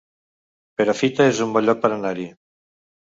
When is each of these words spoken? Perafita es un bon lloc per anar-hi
Perafita 0.79 1.27
es 1.33 1.41
un 1.47 1.53
bon 1.57 1.67
lloc 1.67 1.83
per 1.83 1.91
anar-hi 1.99 2.25